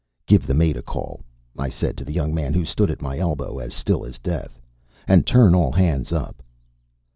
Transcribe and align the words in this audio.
"Give 0.25 0.47
the 0.47 0.55
mate 0.55 0.77
a 0.77 0.81
call," 0.81 1.21
I 1.59 1.69
said 1.69 1.95
to 1.97 2.03
the 2.03 2.11
young 2.11 2.33
man 2.33 2.55
who 2.55 2.65
stood 2.65 2.89
at 2.89 3.03
my 3.03 3.19
elbow 3.19 3.59
as 3.59 3.75
still 3.75 4.03
as 4.03 4.17
death. 4.17 4.59
"And 5.07 5.27
turn 5.27 5.53
all 5.53 5.71
hands 5.73 6.11
up." 6.11 6.41